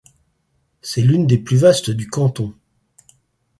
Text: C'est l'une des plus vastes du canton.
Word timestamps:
C'est 0.81 1.03
l'une 1.03 1.27
des 1.27 1.37
plus 1.37 1.57
vastes 1.57 1.91
du 1.91 2.09
canton. 2.09 2.55